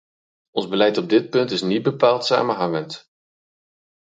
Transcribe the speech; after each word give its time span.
Ons 0.51 0.67
beleid 0.71 0.97
op 0.97 1.09
dit 1.09 1.29
punt 1.29 1.51
is 1.51 1.61
niet 1.61 1.83
bepaald 1.83 2.25
samenhangend. 2.25 3.11